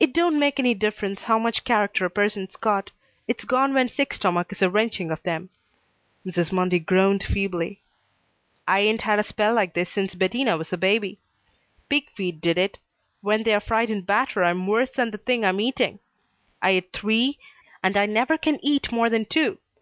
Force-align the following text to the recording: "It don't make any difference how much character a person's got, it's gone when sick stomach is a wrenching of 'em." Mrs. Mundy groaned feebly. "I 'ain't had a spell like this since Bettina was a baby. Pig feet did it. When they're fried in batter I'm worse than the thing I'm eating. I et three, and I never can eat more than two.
"It 0.00 0.14
don't 0.14 0.38
make 0.38 0.58
any 0.58 0.72
difference 0.72 1.24
how 1.24 1.38
much 1.38 1.64
character 1.64 2.06
a 2.06 2.10
person's 2.10 2.56
got, 2.56 2.92
it's 3.28 3.44
gone 3.44 3.74
when 3.74 3.88
sick 3.88 4.14
stomach 4.14 4.50
is 4.52 4.62
a 4.62 4.70
wrenching 4.70 5.10
of 5.10 5.20
'em." 5.26 5.50
Mrs. 6.24 6.50
Mundy 6.50 6.78
groaned 6.78 7.22
feebly. 7.24 7.82
"I 8.66 8.80
'ain't 8.80 9.02
had 9.02 9.18
a 9.18 9.22
spell 9.22 9.52
like 9.52 9.74
this 9.74 9.90
since 9.90 10.14
Bettina 10.14 10.56
was 10.56 10.72
a 10.72 10.78
baby. 10.78 11.18
Pig 11.90 12.08
feet 12.12 12.40
did 12.40 12.56
it. 12.56 12.78
When 13.20 13.42
they're 13.42 13.60
fried 13.60 13.90
in 13.90 14.00
batter 14.00 14.42
I'm 14.42 14.66
worse 14.66 14.88
than 14.92 15.10
the 15.10 15.18
thing 15.18 15.44
I'm 15.44 15.60
eating. 15.60 15.98
I 16.62 16.76
et 16.76 16.94
three, 16.94 17.38
and 17.82 17.98
I 17.98 18.06
never 18.06 18.38
can 18.38 18.58
eat 18.62 18.92
more 18.92 19.10
than 19.10 19.26
two. 19.26 19.58